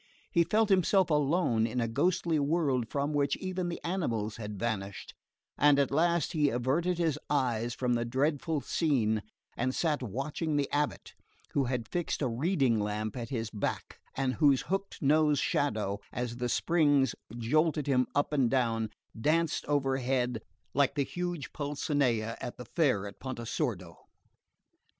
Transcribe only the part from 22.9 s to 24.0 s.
of Pontesordo.